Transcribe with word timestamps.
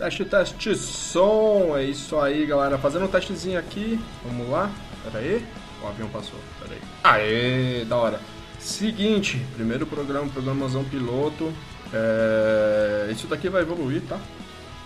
Teste, 0.00 0.24
teste, 0.24 0.74
som. 0.76 1.76
É 1.76 1.84
isso 1.84 2.18
aí, 2.18 2.46
galera. 2.46 2.78
Fazendo 2.78 3.04
um 3.04 3.08
testezinho 3.08 3.58
aqui. 3.58 4.00
Vamos 4.24 4.48
lá. 4.48 4.70
Pera 5.04 5.18
aí. 5.18 5.46
O 5.82 5.86
avião 5.86 6.08
passou. 6.08 6.40
Pera 6.58 6.72
aí. 6.72 6.80
Aê, 7.04 7.84
da 7.84 7.96
hora. 7.96 8.18
Seguinte, 8.58 9.44
primeiro 9.54 9.86
programa, 9.86 10.26
programazão 10.30 10.82
piloto. 10.84 11.52
É... 11.92 13.10
Isso 13.12 13.26
daqui 13.26 13.50
vai 13.50 13.60
evoluir, 13.60 14.00
tá? 14.08 14.18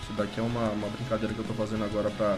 Isso 0.03 0.11
daqui 0.17 0.37
é 0.37 0.43
uma, 0.43 0.71
uma 0.71 0.89
brincadeira 0.89 1.33
que 1.33 1.39
eu 1.39 1.45
tô 1.45 1.53
fazendo 1.53 1.85
agora 1.85 2.11
pra 2.11 2.37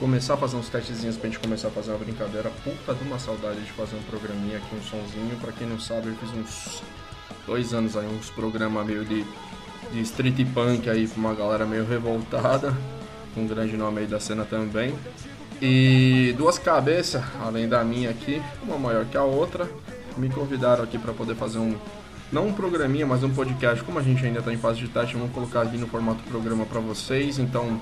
começar 0.00 0.34
a 0.34 0.36
fazer 0.36 0.56
uns 0.56 0.68
testezinhos 0.68 1.16
pra 1.16 1.30
gente 1.30 1.38
começar 1.38 1.68
a 1.68 1.70
fazer 1.70 1.92
uma 1.92 1.98
brincadeira. 1.98 2.50
Puta 2.64 2.94
de 2.94 3.04
uma 3.04 3.20
saudade 3.20 3.60
de 3.60 3.70
fazer 3.70 3.94
um 3.94 4.02
programinha 4.02 4.56
aqui, 4.56 4.74
um 4.74 4.82
sonzinho. 4.82 5.38
Pra 5.40 5.52
quem 5.52 5.68
não 5.68 5.78
sabe, 5.78 6.08
eu 6.08 6.16
fiz 6.16 6.30
uns 6.30 6.82
dois 7.46 7.72
anos 7.72 7.96
aí, 7.96 8.08
uns 8.08 8.28
programas 8.28 8.84
meio 8.84 9.04
de 9.04 9.24
de 9.92 10.00
street 10.02 10.46
punk 10.52 10.88
aí 10.88 11.06
pra 11.06 11.18
uma 11.18 11.34
galera 11.34 11.64
meio 11.66 11.86
revoltada, 11.86 12.74
um 13.36 13.46
grande 13.46 13.76
nome 13.76 14.00
aí 14.00 14.06
da 14.06 14.20
cena 14.20 14.44
também. 14.44 14.94
E 15.60 16.34
duas 16.36 16.58
cabeças, 16.58 17.22
além 17.42 17.68
da 17.68 17.82
minha 17.82 18.10
aqui, 18.10 18.40
uma 18.62 18.78
maior 18.78 19.04
que 19.04 19.16
a 19.16 19.22
outra, 19.22 19.68
me 20.16 20.28
convidaram 20.28 20.84
aqui 20.84 20.98
para 20.98 21.12
poder 21.12 21.34
fazer 21.34 21.58
um 21.58 21.76
não 22.30 22.48
um 22.48 22.52
programinha, 22.52 23.06
mas 23.06 23.24
um 23.24 23.30
podcast. 23.30 23.82
Como 23.82 23.98
a 23.98 24.02
gente 24.02 24.24
ainda 24.24 24.40
está 24.40 24.52
em 24.52 24.58
fase 24.58 24.78
de 24.78 24.88
teste, 24.88 25.16
vamos 25.16 25.32
colocar 25.32 25.62
aqui 25.62 25.78
no 25.78 25.86
formato 25.86 26.22
programa 26.24 26.66
para 26.66 26.78
vocês. 26.78 27.38
Então, 27.38 27.80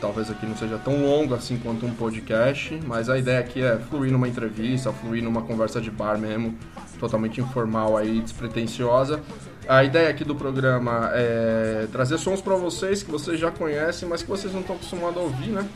talvez 0.00 0.30
aqui 0.30 0.44
não 0.44 0.56
seja 0.56 0.78
tão 0.78 1.00
longo 1.00 1.32
assim 1.32 1.58
quanto 1.58 1.86
um 1.86 1.94
podcast, 1.94 2.78
mas 2.86 3.08
a 3.08 3.16
ideia 3.16 3.38
aqui 3.38 3.62
é 3.62 3.78
fluir 3.78 4.10
numa 4.10 4.26
entrevista, 4.26 4.92
fluir 4.92 5.22
numa 5.22 5.42
conversa 5.42 5.80
de 5.80 5.92
bar 5.92 6.18
mesmo, 6.18 6.58
totalmente 6.98 7.40
informal 7.40 7.96
aí, 7.96 8.20
despretensiosa. 8.20 9.22
A 9.66 9.82
ideia 9.82 10.10
aqui 10.10 10.24
do 10.24 10.34
programa 10.34 11.10
é 11.14 11.86
trazer 11.90 12.18
sons 12.18 12.42
para 12.42 12.54
vocês 12.54 13.02
que 13.02 13.10
vocês 13.10 13.40
já 13.40 13.50
conhecem, 13.50 14.06
mas 14.06 14.22
que 14.22 14.28
vocês 14.28 14.52
não 14.52 14.60
estão 14.60 14.76
acostumados 14.76 15.16
a 15.16 15.20
ouvir, 15.20 15.50
né? 15.50 15.66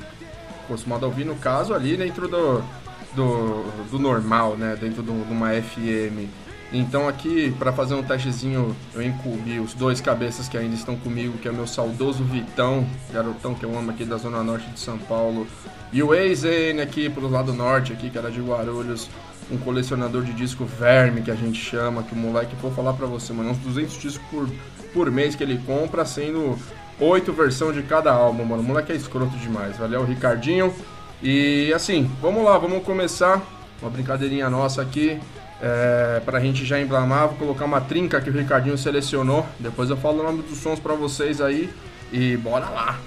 Acostumados 0.64 1.04
a 1.04 1.06
ouvir, 1.06 1.24
no 1.24 1.36
caso, 1.36 1.72
ali 1.72 1.96
dentro 1.96 2.28
do, 2.28 2.62
do, 3.14 3.88
do 3.90 3.98
normal, 3.98 4.56
né? 4.56 4.76
Dentro 4.78 5.02
de 5.02 5.10
uma 5.10 5.50
FM. 5.54 6.28
Então 6.70 7.08
aqui, 7.08 7.50
para 7.58 7.72
fazer 7.72 7.94
um 7.94 8.02
testezinho, 8.02 8.76
eu 8.94 9.02
incluí 9.02 9.58
os 9.58 9.72
dois 9.72 10.02
cabeças 10.02 10.48
que 10.48 10.58
ainda 10.58 10.74
estão 10.74 10.94
comigo, 10.96 11.38
que 11.38 11.48
é 11.48 11.50
o 11.50 11.54
meu 11.54 11.66
saudoso 11.66 12.22
Vitão, 12.24 12.86
garotão 13.10 13.54
que 13.54 13.64
eu 13.64 13.76
amo 13.76 13.90
aqui 13.90 14.04
da 14.04 14.18
Zona 14.18 14.42
Norte 14.42 14.68
de 14.68 14.78
São 14.78 14.98
Paulo, 14.98 15.46
e 15.90 16.02
o 16.02 16.14
ex-N 16.14 16.82
aqui 16.82 17.08
pro 17.08 17.26
lado 17.26 17.54
norte, 17.54 17.94
aqui, 17.94 18.10
que 18.10 18.18
era 18.18 18.30
de 18.30 18.42
Guarulhos, 18.42 19.08
um 19.50 19.56
colecionador 19.56 20.22
de 20.22 20.32
disco 20.32 20.64
verme, 20.64 21.22
que 21.22 21.30
a 21.30 21.34
gente 21.34 21.60
chama, 21.60 22.02
que 22.02 22.12
o 22.12 22.16
moleque, 22.16 22.54
vou 22.60 22.70
falar 22.70 22.92
pra 22.92 23.06
você, 23.06 23.32
mano, 23.32 23.50
uns 23.50 23.58
200 23.58 23.98
discos 23.98 24.26
por, 24.30 24.48
por 24.92 25.10
mês 25.10 25.34
que 25.34 25.42
ele 25.42 25.58
compra, 25.66 26.04
sendo 26.04 26.58
oito 27.00 27.32
versões 27.32 27.74
de 27.74 27.82
cada 27.82 28.12
álbum, 28.12 28.44
mano. 28.44 28.62
O 28.62 28.64
moleque 28.64 28.92
é 28.92 28.96
escroto 28.96 29.36
demais. 29.38 29.76
Valeu, 29.76 30.04
Ricardinho. 30.04 30.74
E 31.22 31.72
assim, 31.72 32.10
vamos 32.20 32.44
lá, 32.44 32.58
vamos 32.58 32.82
começar 32.84 33.42
uma 33.80 33.90
brincadeirinha 33.90 34.50
nossa 34.50 34.82
aqui. 34.82 35.18
É, 35.60 36.22
pra 36.24 36.38
gente 36.38 36.64
já 36.64 36.80
emblamar, 36.80 37.28
vou 37.28 37.36
colocar 37.36 37.64
uma 37.64 37.80
trinca 37.80 38.20
que 38.20 38.30
o 38.30 38.32
Ricardinho 38.32 38.78
selecionou. 38.78 39.44
Depois 39.58 39.90
eu 39.90 39.96
falo 39.96 40.20
o 40.20 40.22
nome 40.22 40.42
dos 40.42 40.58
sons 40.58 40.78
pra 40.78 40.94
vocês 40.94 41.40
aí. 41.40 41.68
E 42.12 42.36
bora 42.36 42.68
lá! 42.68 42.98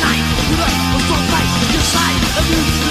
night, 0.00 0.24
you 0.48 0.56
look 0.56 1.02
so 1.08 1.16
tight, 1.30 1.72
your 1.72 1.82
side, 1.82 2.20
abuse. 2.38 2.89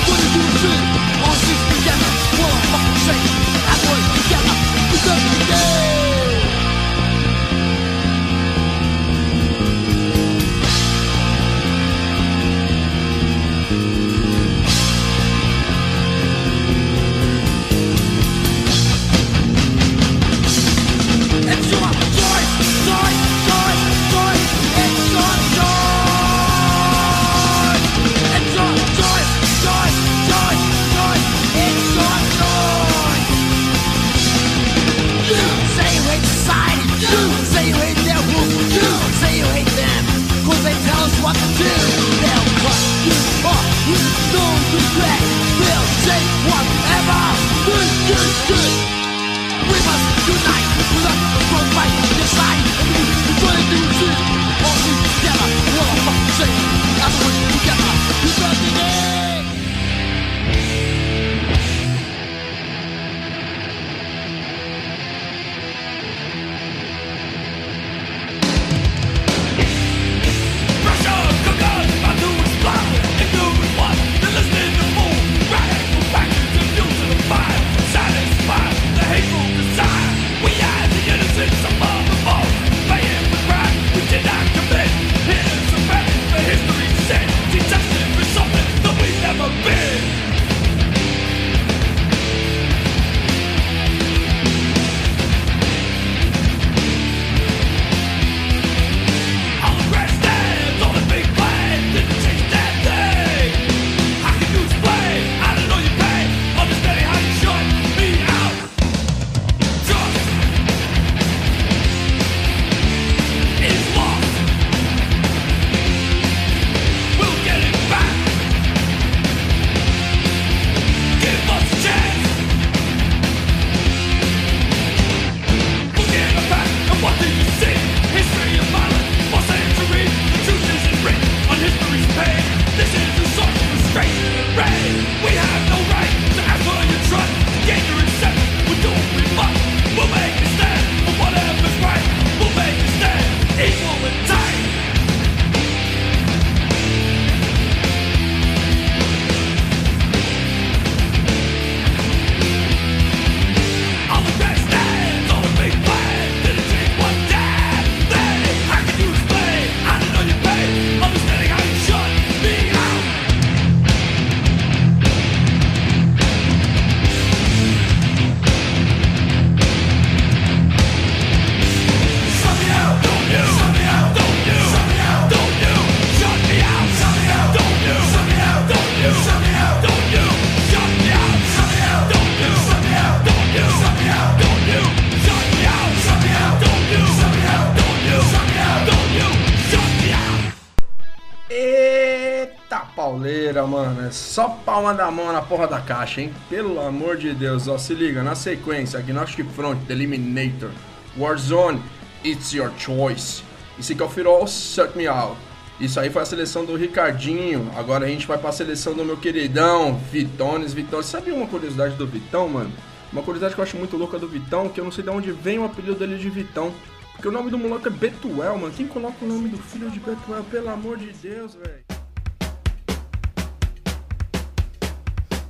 Só 194.39 194.47
palma 194.47 194.93
da 194.93 195.11
mão 195.11 195.33
na 195.33 195.41
porra 195.41 195.67
da 195.67 195.81
caixa, 195.81 196.21
hein? 196.21 196.33
Pelo 196.49 196.79
amor 196.79 197.17
de 197.17 197.33
Deus, 197.33 197.67
ó, 197.67 197.77
se 197.77 197.93
liga, 197.93 198.23
na 198.23 198.35
sequência, 198.35 198.97
Agnostic 198.97 199.45
Front, 199.49 199.79
The 199.85 199.91
Eliminator, 199.91 200.69
Warzone, 201.17 201.81
It's 202.23 202.53
Your 202.53 202.71
Choice. 202.77 203.43
Esse 203.77 203.91
aqui 203.91 204.01
é 204.01 204.05
o 204.05 204.09
Firol, 204.09 204.47
Suck 204.47 204.97
Me 204.97 205.07
Out. 205.07 205.35
Isso 205.77 205.99
aí 205.99 206.09
foi 206.09 206.21
a 206.21 206.25
seleção 206.25 206.63
do 206.63 206.77
Ricardinho. 206.77 207.69
Agora 207.75 208.05
a 208.05 208.07
gente 208.07 208.25
vai 208.25 208.37
pra 208.37 208.53
seleção 208.53 208.93
do 208.93 209.03
meu 209.03 209.17
queridão, 209.17 209.99
Vitones. 210.09 210.71
Vitão, 210.71 211.03
sabe 211.03 211.33
uma 211.33 211.45
curiosidade 211.45 211.95
do 211.95 212.07
Vitão, 212.07 212.47
mano? 212.47 212.71
Uma 213.11 213.21
curiosidade 213.21 213.55
que 213.55 213.59
eu 213.59 213.65
acho 213.65 213.75
muito 213.75 213.97
louca 213.97 214.17
do 214.17 214.29
Vitão, 214.29 214.69
que 214.69 214.79
eu 214.79 214.85
não 214.85 214.91
sei 214.91 215.03
de 215.03 215.09
onde 215.09 215.33
vem 215.33 215.59
o 215.59 215.65
apelido 215.65 215.95
dele 215.95 216.17
de 216.17 216.29
Vitão. 216.29 216.73
Porque 217.11 217.27
o 217.27 217.31
nome 217.31 217.51
do 217.51 217.57
moleque 217.57 217.89
é 217.89 217.91
Betuel, 217.91 218.57
mano. 218.57 218.73
Quem 218.73 218.87
coloca 218.87 219.17
o 219.21 219.27
nome 219.27 219.49
do 219.49 219.57
filho 219.57 219.91
de 219.91 219.99
Betuel? 219.99 220.45
Pelo 220.49 220.69
amor 220.69 220.95
de 220.95 221.11
Deus, 221.11 221.55
velho. 221.55 221.88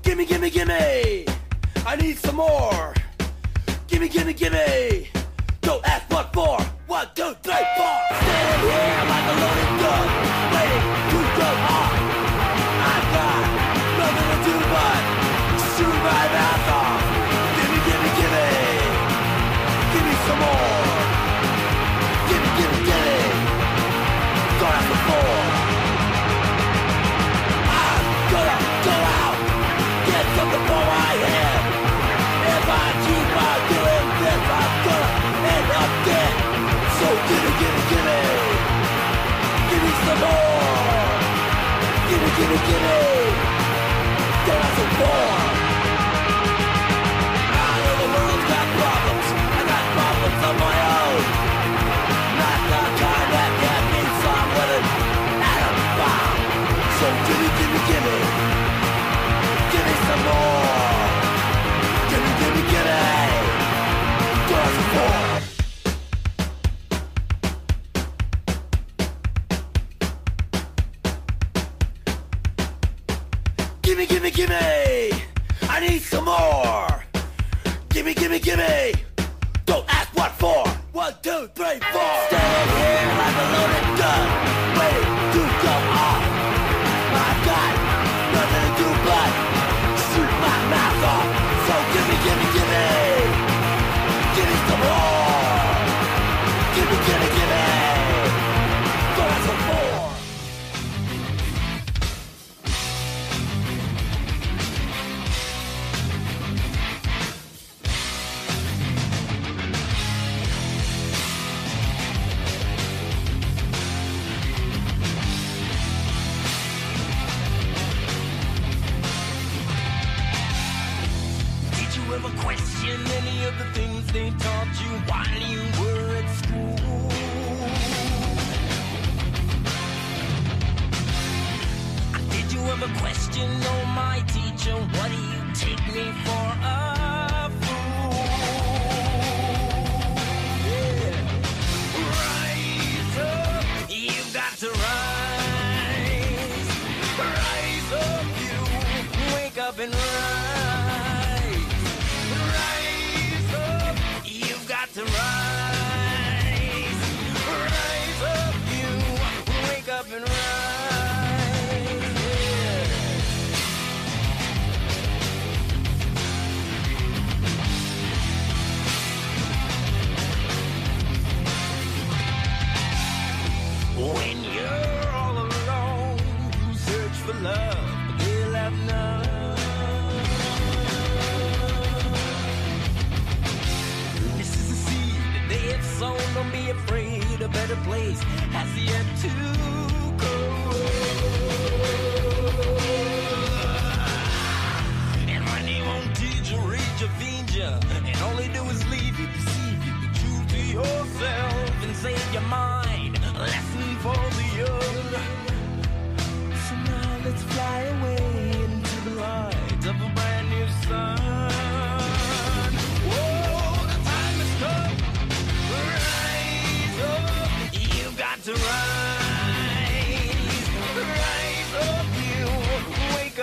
Gimme, 0.10 0.26
gimme, 0.26 0.50
gimme! 0.50 1.26
I 1.86 1.96
need 2.02 2.18
some 2.18 2.38
more! 2.38 2.96
Gimme, 3.86 4.10
gimme, 4.10 4.34
gimme! 4.34 5.08
Don't 5.62 5.86
ask 5.86 6.10
what 6.10 6.34
for! 6.34 6.60
One, 6.88 7.08
two, 7.14 7.36
three, 7.44 7.66
four! 7.78 8.00
Standing 8.18 8.70
here 8.74 9.06
like 9.06 9.28
a 9.30 9.36
loaded 9.38 9.72
gun, 9.84 10.08
waiting 10.50 10.86
to 11.12 11.20
go 11.38 11.50
off! 11.78 11.94
I've 12.90 13.08
got 13.14 13.46
nothing 14.02 14.30
to 14.34 14.38
do 14.50 14.56
but 14.74 15.02
shoot 15.78 15.98
my 16.02 16.26
mouth 16.34 16.74
off! 16.74 17.06
Gimme, 17.56 17.80
gimme, 17.86 18.10
gimme! 18.18 18.50
Gimme 19.94 20.16
some 20.26 20.40
more! 20.40 20.59
Gimme, 42.40 42.52
gimme, 42.52 42.68
gimme! 42.68 43.20
Don't 44.46 44.64
ask 44.64 45.39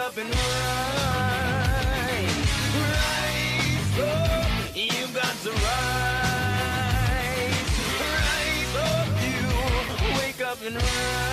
up 0.06 0.16
and 0.18 0.30
rise. 0.30 0.38
Rise 2.78 3.98
up, 3.98 4.76
you've 4.76 5.12
got 5.12 5.34
to 5.42 5.50
rise. 5.50 6.46
Rise 8.00 8.76
up, 8.76 9.08
you 9.25 10.16
wake 10.20 10.40
up 10.46 10.62
and 10.64 10.76
rise. 10.76 11.25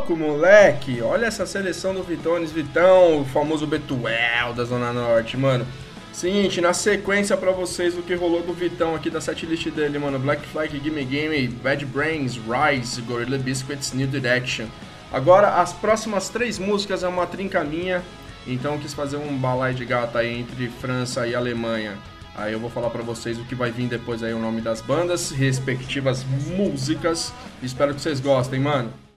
louco, 0.00 0.16
moleque! 0.16 1.02
Olha 1.02 1.26
essa 1.26 1.44
seleção 1.44 1.92
do 1.92 2.02
Vitones 2.02 2.50
Vitão, 2.50 3.20
o 3.20 3.24
famoso 3.26 3.66
Betuel 3.66 4.54
da 4.54 4.64
Zona 4.64 4.92
Norte, 4.92 5.36
mano. 5.36 5.66
Seguinte, 6.12 6.60
na 6.60 6.72
sequência 6.72 7.36
para 7.36 7.52
vocês 7.52 7.96
o 7.96 8.02
que 8.02 8.14
rolou 8.14 8.42
do 8.42 8.52
Vitão 8.54 8.94
aqui 8.94 9.10
da 9.10 9.20
setlist 9.20 9.68
dele, 9.70 9.98
mano. 9.98 10.18
Black 10.18 10.46
Flag, 10.46 10.80
Gimme 10.82 11.04
Game, 11.04 11.48
Bad 11.48 11.84
Brains, 11.86 12.36
Rise, 12.36 13.02
Gorilla 13.02 13.36
Biscuits, 13.36 13.92
New 13.92 14.06
Direction. 14.06 14.66
Agora, 15.12 15.60
as 15.60 15.72
próximas 15.72 16.28
três 16.30 16.58
músicas 16.58 17.02
é 17.02 17.08
uma 17.08 17.26
trinca 17.26 17.62
minha, 17.62 18.02
então 18.46 18.78
quis 18.78 18.94
fazer 18.94 19.18
um 19.18 19.36
balai 19.36 19.74
de 19.74 19.84
gata 19.84 20.20
aí 20.20 20.40
entre 20.40 20.68
França 20.68 21.26
e 21.26 21.34
Alemanha. 21.34 21.98
Aí 22.34 22.52
eu 22.54 22.60
vou 22.60 22.70
falar 22.70 22.88
para 22.88 23.02
vocês 23.02 23.38
o 23.38 23.44
que 23.44 23.54
vai 23.54 23.70
vir 23.70 23.86
depois 23.86 24.22
aí, 24.22 24.32
o 24.32 24.38
nome 24.38 24.62
das 24.62 24.80
bandas, 24.80 25.30
respectivas 25.30 26.24
músicas. 26.56 27.32
Espero 27.62 27.94
que 27.94 28.00
vocês 28.00 28.18
gostem, 28.18 28.60
mano. 28.60 29.09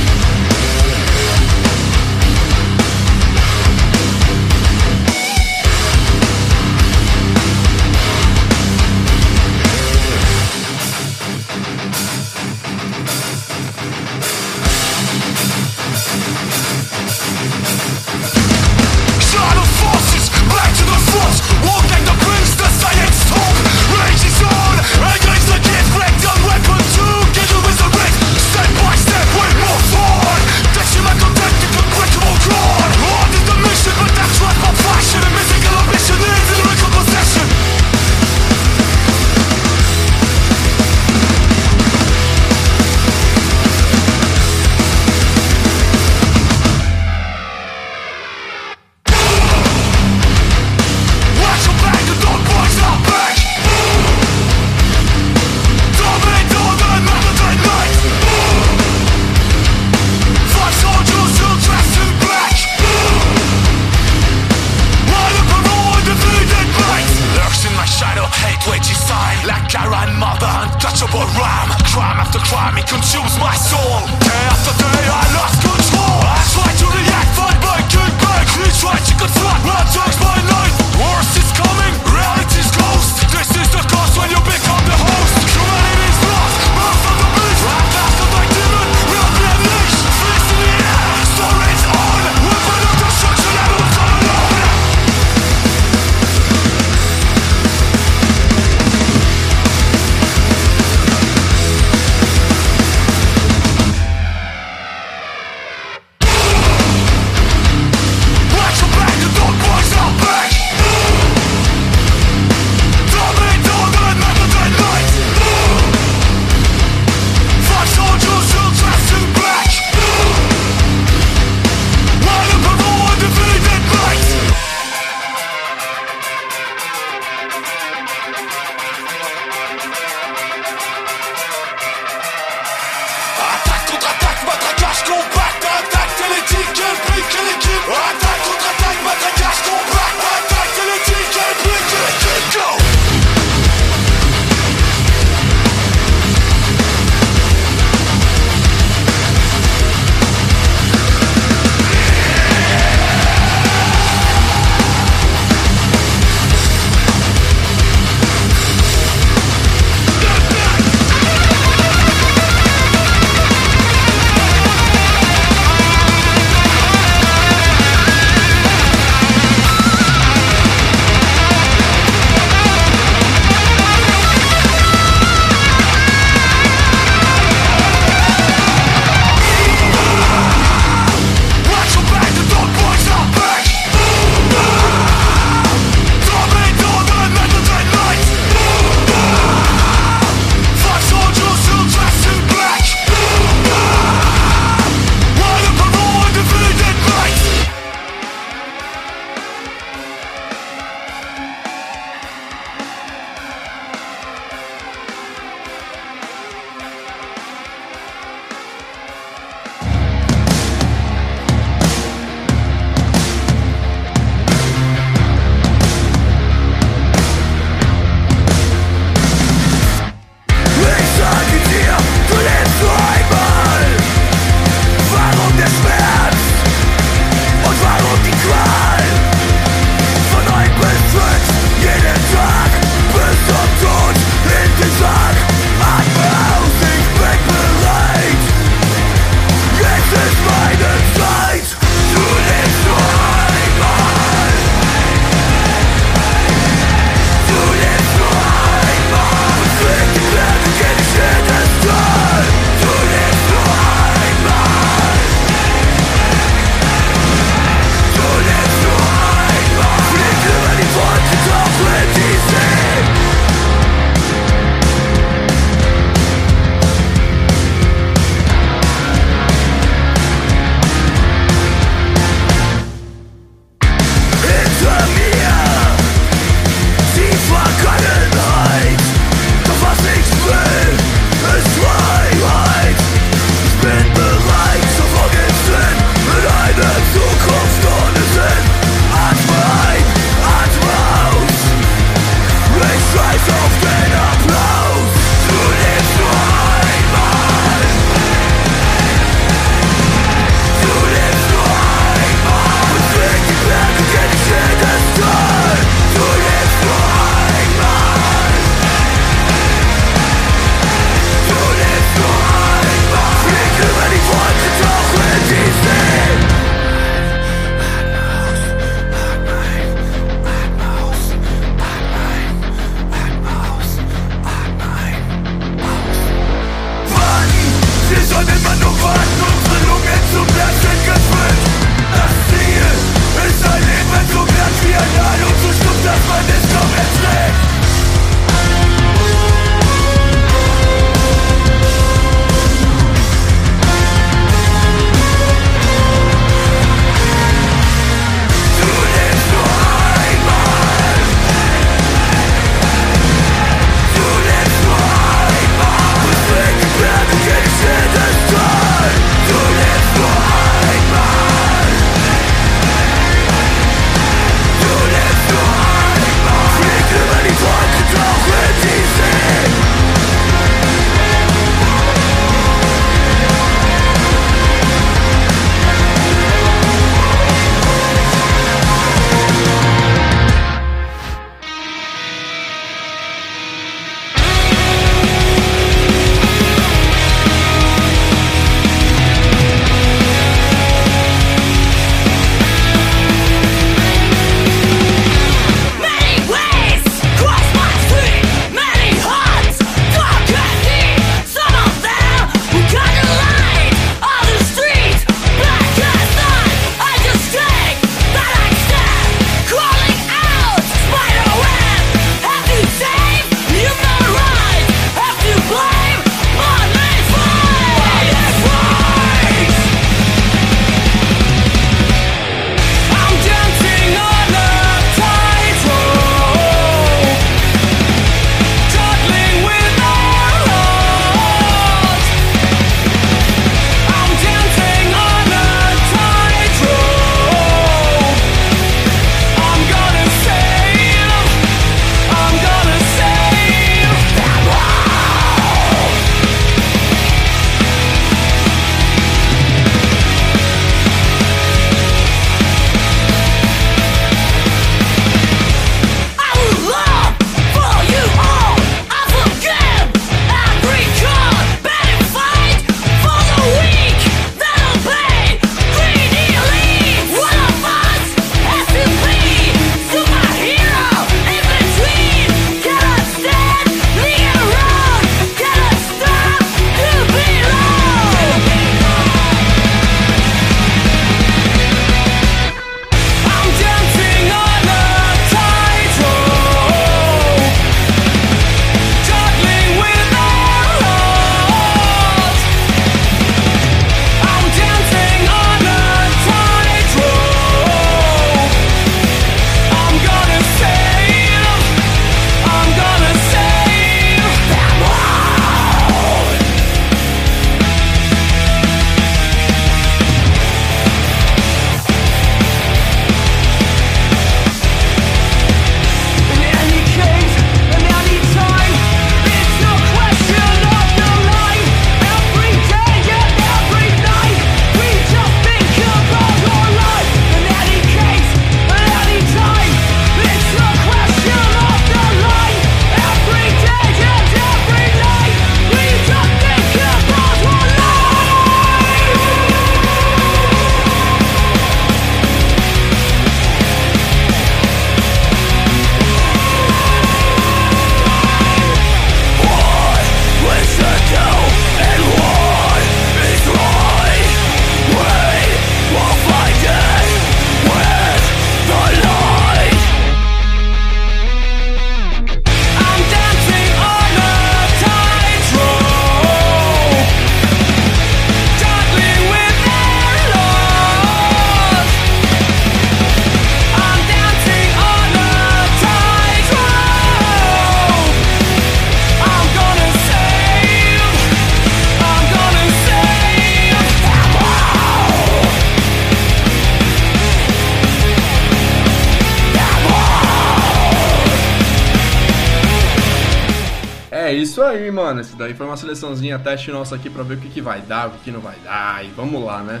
Mano. 595.26 595.40
Esse 595.40 595.56
daí 595.56 595.74
foi 595.74 595.86
uma 595.86 595.96
seleçãozinha 595.96 596.58
teste 596.58 596.90
nossa 596.90 597.16
aqui 597.16 597.28
pra 597.28 597.42
ver 597.42 597.54
o 597.54 597.60
que, 597.60 597.68
que 597.68 597.80
vai 597.80 598.00
dar, 598.00 598.28
o 598.28 598.30
que, 598.38 598.50
não 598.50 598.60
vai 598.60 598.76
dar. 598.84 599.24
E 599.24 599.28
vamos 599.28 599.62
lá, 599.64 599.82
né? 599.82 600.00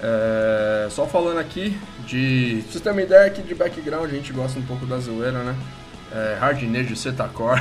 É, 0.00 0.88
só 0.90 1.06
falando 1.06 1.38
aqui 1.38 1.76
de 2.06 2.62
sistema 2.70 3.02
ideia 3.02 3.26
aqui 3.26 3.42
de 3.42 3.54
background, 3.54 4.10
a 4.10 4.14
gente 4.14 4.32
gosta 4.32 4.58
um 4.58 4.62
pouco 4.62 4.86
da 4.86 4.98
zoeira, 4.98 5.42
né? 5.42 5.56
É, 6.12 6.36
Hardnejo 6.38 6.94
Cetacore. 6.94 7.60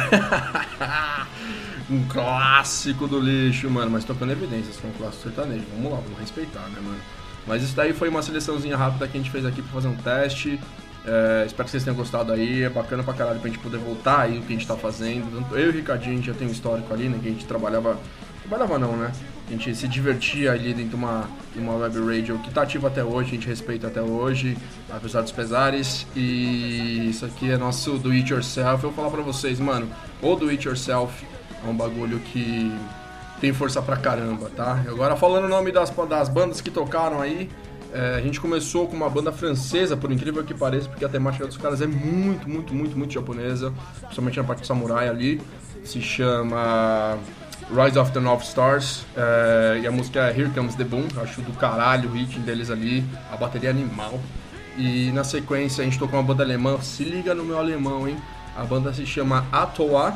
um 1.89 2.03
clássico 2.07 3.07
do 3.07 3.19
lixo, 3.19 3.69
mano. 3.69 3.91
Mas 3.91 4.03
tocando 4.03 4.31
evidências 4.31 4.77
com 4.77 4.89
um 4.89 4.93
clássico 4.93 5.23
sertanejo. 5.23 5.65
Vamos 5.75 5.91
lá, 5.91 5.99
vamos 5.99 6.19
respeitar, 6.19 6.67
né, 6.69 6.79
mano? 6.81 6.99
Mas 7.45 7.63
isso 7.63 7.75
daí 7.75 7.93
foi 7.93 8.09
uma 8.09 8.21
seleçãozinha 8.21 8.75
rápida 8.75 9.07
que 9.07 9.17
a 9.17 9.21
gente 9.21 9.31
fez 9.31 9.45
aqui 9.45 9.61
pra 9.61 9.71
fazer 9.71 9.87
um 9.87 9.95
teste. 9.95 10.59
É, 11.07 11.45
espero 11.45 11.63
que 11.63 11.71
vocês 11.71 11.83
tenham 11.83 11.95
gostado 11.95 12.33
aí. 12.33 12.63
É 12.63 12.69
bacana 12.69 13.01
pra 13.01 13.13
caralho 13.13 13.39
pra 13.39 13.49
gente 13.49 13.59
poder 13.59 13.77
voltar 13.77 14.21
aí 14.21 14.37
o 14.37 14.41
que 14.41 14.53
a 14.53 14.57
gente 14.57 14.67
tá 14.67 14.75
fazendo. 14.75 15.31
Tanto 15.33 15.55
eu 15.55 15.67
e 15.67 15.69
o 15.69 15.71
Ricardinho, 15.71 16.13
a 16.13 16.15
gente 16.17 16.27
já 16.27 16.33
tem 16.33 16.47
um 16.47 16.51
histórico 16.51 16.93
ali, 16.93 17.07
né? 17.07 17.17
Que 17.21 17.29
a 17.29 17.31
gente 17.31 17.45
trabalhava. 17.45 17.97
Trabalhava 18.41 18.77
não, 18.77 18.95
né? 18.97 19.11
A 19.47 19.51
gente 19.51 19.73
se 19.73 19.87
divertia 19.87 20.51
ali 20.51 20.73
dentro 20.73 20.89
de 20.89 20.95
uma, 20.95 21.29
de 21.53 21.59
uma 21.59 21.75
web 21.75 21.99
radio 21.99 22.37
que 22.39 22.51
tá 22.51 22.63
ativa 22.63 22.89
até 22.89 23.01
hoje, 23.01 23.29
a 23.29 23.33
gente 23.35 23.47
respeita 23.47 23.87
até 23.87 24.01
hoje, 24.01 24.57
apesar 24.89 25.21
dos 25.21 25.31
pesares. 25.31 26.05
E 26.13 27.09
isso 27.09 27.25
aqui 27.25 27.49
é 27.49 27.57
nosso 27.57 27.97
do 27.97 28.11
it 28.11 28.29
yourself. 28.31 28.83
Eu 28.83 28.91
vou 28.91 28.93
falar 28.93 29.09
pra 29.09 29.21
vocês, 29.21 29.59
mano, 29.59 29.89
o 30.21 30.35
do 30.35 30.49
it 30.49 30.67
yourself 30.67 31.25
é 31.65 31.69
um 31.69 31.73
bagulho 31.73 32.19
que 32.19 32.71
tem 33.39 33.53
força 33.53 33.81
pra 33.81 33.95
caramba, 33.95 34.51
tá? 34.55 34.83
Agora 34.87 35.15
falando 35.15 35.45
o 35.45 35.49
nome 35.49 35.71
das, 35.71 35.89
das 36.09 36.27
bandas 36.27 36.59
que 36.59 36.71
tocaram 36.71 37.21
aí, 37.21 37.49
é, 37.93 38.15
a 38.15 38.21
gente 38.21 38.39
começou 38.39 38.87
com 38.87 38.95
uma 38.95 39.09
banda 39.09 39.31
francesa, 39.31 39.95
por 39.95 40.11
incrível 40.11 40.43
que 40.43 40.53
pareça, 40.53 40.89
porque 40.89 41.05
a 41.05 41.09
temática 41.09 41.45
dos 41.45 41.57
caras 41.57 41.81
é 41.81 41.87
muito, 41.87 42.49
muito, 42.49 42.73
muito, 42.73 42.97
muito 42.97 43.13
japonesa, 43.13 43.73
principalmente 44.01 44.37
na 44.37 44.43
parte 44.43 44.61
do 44.61 44.67
samurai 44.67 45.07
ali. 45.07 45.41
Se 45.83 46.01
chama 46.01 47.17
Rise 47.69 47.97
of 47.97 48.11
the 48.11 48.19
North 48.19 48.43
Stars, 48.43 49.05
é, 49.15 49.79
e 49.83 49.87
a 49.87 49.91
música 49.91 50.19
é 50.19 50.37
Here 50.37 50.49
Comes 50.49 50.75
the 50.75 50.83
Boom, 50.83 51.05
acho 51.21 51.41
do 51.41 51.53
caralho 51.53 52.09
o 52.09 52.13
ritmo 52.13 52.43
deles 52.43 52.69
ali, 52.69 53.05
a 53.31 53.37
bateria 53.37 53.69
é 53.69 53.71
animal. 53.71 54.19
E 54.77 55.11
na 55.11 55.23
sequência 55.23 55.81
a 55.81 55.85
gente 55.85 55.97
tocou 55.97 56.19
uma 56.19 56.25
banda 56.25 56.43
alemã, 56.43 56.79
se 56.81 57.03
liga 57.03 57.33
no 57.33 57.43
meu 57.43 57.57
alemão, 57.57 58.07
hein? 58.07 58.17
A 58.55 58.63
banda 58.63 58.93
se 58.93 59.05
chama 59.05 59.45
Atoa, 59.51 60.15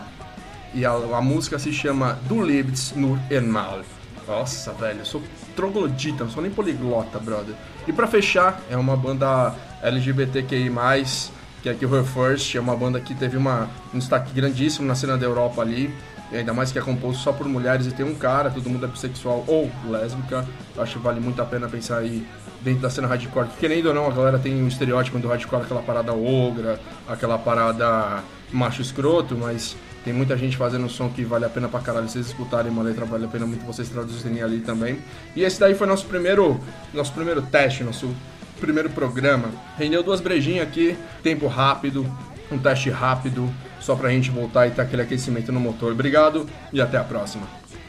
e 0.74 0.86
a, 0.86 0.92
a 0.92 1.22
música 1.22 1.60
se 1.60 1.72
chama 1.74 2.18
Du 2.28 2.42
lebst 2.42 2.96
nur 2.96 3.20
einmal. 3.30 3.82
Nossa, 4.28 4.72
velho, 4.74 5.00
eu 5.00 5.06
sou 5.06 5.22
troglodita, 5.56 6.24
não 6.24 6.32
sou 6.32 6.42
nem 6.42 6.52
poliglota, 6.52 7.20
brother. 7.20 7.56
E 7.88 7.94
pra 7.94 8.08
fechar, 8.08 8.62
é 8.70 8.78
uma 8.78 8.96
banda 8.96 9.54
LGBTQI+, 9.82 10.70
que 11.62 11.70
é 11.70 11.72
aqui 11.72 11.86
o 11.86 11.96
Her 11.96 12.04
First, 12.04 12.56
é 12.56 12.60
uma 12.60 12.76
banda 12.76 13.00
que 13.00 13.14
teve 13.14 13.38
uma, 13.38 13.70
um 13.94 14.00
destaque 14.00 14.34
grandíssimo 14.34 14.88
na 14.88 14.96
cena 14.96 15.18
da 15.18 15.26
Europa 15.26 15.62
ali, 15.62 15.94
ainda 16.32 16.54
mais 16.54 16.72
que 16.72 16.80
é 16.80 16.82
composto 16.82 17.22
só 17.22 17.32
por 17.32 17.48
mulheres 17.48 17.86
e 17.88 17.92
tem 17.92 18.06
um 18.06 18.16
cara, 18.16 18.50
todo 18.50 18.70
mundo 18.70 18.86
é 18.86 18.88
bissexual 18.88 19.44
ou 19.48 19.70
lésbica. 19.90 20.48
Acho 20.78 20.98
que 20.98 21.04
vale 21.04 21.20
muito 21.20 21.42
a 21.42 21.46
pena 21.46 21.68
pensar 21.68 21.98
aí 21.98 22.26
dentro 22.62 22.82
da 22.82 22.90
cena 22.90 23.08
hardcore, 23.08 23.48
porque 23.48 23.68
querendo 23.68 23.88
ou 23.88 23.94
não, 23.94 24.08
a 24.08 24.12
galera 24.12 24.40
tem 24.40 24.64
um 24.64 24.68
estereótipo 24.68 25.20
do 25.20 25.28
hardcore, 25.28 25.64
aquela 25.64 25.82
parada 25.82 26.14
ogra, 26.14 26.80
aquela 27.08 27.38
parada 27.38 28.24
macho 28.52 28.82
escroto, 28.82 29.36
mas 29.36 29.76
tem 30.04 30.14
muita 30.14 30.36
gente 30.36 30.58
fazendo 30.58 30.86
um 30.86 30.90
som 30.90 31.10
que 31.10 31.24
vale 31.24 31.46
a 31.46 31.50
pena 31.50 31.68
pra 31.68 31.80
caralho 31.80 32.10
vocês 32.10 32.28
escutarem 32.28 32.72
uma 32.72 32.82
letra, 32.82 33.06
vale 33.06 33.26
a 33.26 33.28
pena 33.28 33.46
muito 33.46 33.66
vocês 33.66 33.88
traduzirem 33.88 34.42
ali 34.42 34.60
também. 34.60 35.00
E 35.36 35.44
esse 35.44 35.60
daí 35.60 35.76
foi 35.76 35.86
nosso 35.86 36.06
primeiro, 36.06 36.60
nosso 36.94 37.14
primeiro 37.14 37.42
teste, 37.42 37.84
nosso 37.84 38.10
primeiro 38.60 38.90
programa. 38.90 39.50
Rendeu 39.78 40.02
duas 40.02 40.20
brejinhas 40.20 40.68
aqui, 40.68 40.98
tempo 41.22 41.48
rápido, 41.48 42.06
um 42.52 42.58
teste 42.58 42.90
rápido, 42.90 43.50
só 43.80 43.96
pra 43.96 44.10
gente 44.10 44.32
voltar 44.32 44.68
e 44.68 44.72
ter 44.72 44.82
aquele 44.82 45.04
aquecimento 45.04 45.52
no 45.52 45.60
motor. 45.60 45.92
Obrigado 45.92 46.48
e 46.74 46.82
até 46.82 46.98
a 46.98 47.04
próxima. 47.04 47.61